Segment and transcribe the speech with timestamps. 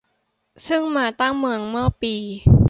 [0.67, 2.15] ซึ่งมาตั้งเมืองเมื่อปี